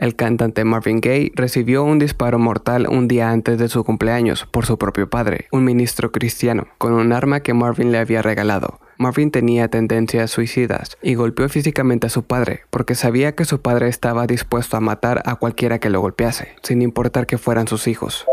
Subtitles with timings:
[0.00, 4.64] El cantante Marvin Gaye recibió un disparo mortal un día antes de su cumpleaños por
[4.64, 8.80] su propio padre, un ministro cristiano, con un arma que Marvin le había regalado.
[8.96, 13.88] Marvin tenía tendencias suicidas y golpeó físicamente a su padre porque sabía que su padre
[13.88, 18.24] estaba dispuesto a matar a cualquiera que lo golpease, sin importar que fueran sus hijos.